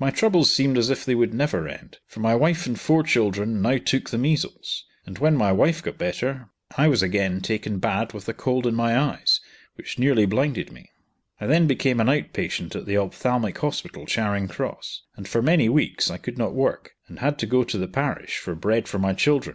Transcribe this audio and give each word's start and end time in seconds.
My 0.00 0.10
troubles 0.10 0.52
seemed 0.52 0.76
as 0.76 0.90
if 0.90 1.04
they 1.04 1.14
would 1.14 1.32
never 1.32 1.68
end, 1.68 1.98
for 2.04 2.18
my 2.18 2.34
wife 2.34 2.66
and 2.66 2.74
four 2.76 3.04
children 3.04 3.62
now 3.62 3.78
took 3.78 4.10
the 4.10 4.18
measles, 4.18 4.84
and 5.06 5.16
when 5.20 5.36
my 5.36 5.52
wife 5.52 5.80
got 5.80 5.96
better, 5.96 6.48
I 6.76 6.88
was 6.88 7.04
again 7.04 7.40
taken 7.40 7.78
bad 7.78 8.12
with 8.12 8.28
a 8.28 8.34
cold 8.34 8.66
in 8.66 8.74
my 8.74 8.98
eyes, 8.98 9.38
which 9.76 9.96
nearly 9.96 10.26
blinded 10.26 10.72
me. 10.72 10.90
I 11.40 11.46
then 11.46 11.68
became 11.68 12.00
an 12.00 12.08
outpatient 12.08 12.74
at 12.74 12.84
the 12.84 12.96
Ophthalmic 12.96 13.58
Hospital, 13.58 14.06
Charing 14.06 14.48
Cross; 14.48 15.02
and 15.14 15.28
for 15.28 15.40
many 15.40 15.68
weeks 15.68 16.10
I 16.10 16.16
could 16.18 16.36
not 16.36 16.52
work, 16.52 16.96
and 17.06 17.20
had 17.20 17.38
to 17.38 17.46
go 17.46 17.62
to 17.62 17.78
the 17.78 17.86
parish 17.86 18.38
for 18.38 18.56
bread 18.56 18.88
for 18.88 18.98
my 18.98 19.12
children. 19.12 19.54